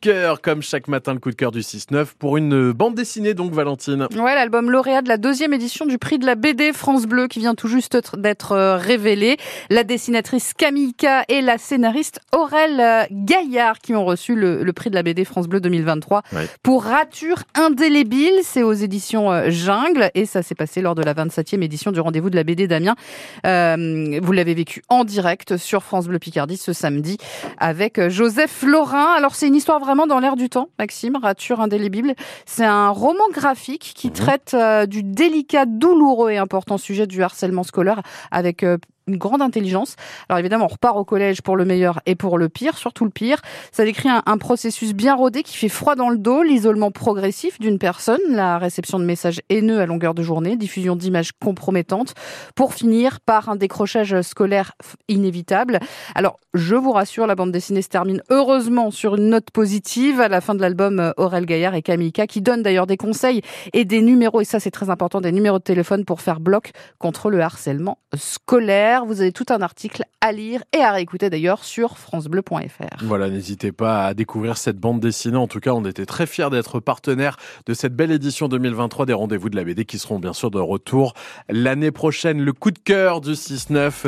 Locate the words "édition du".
5.52-5.98, 21.62-22.00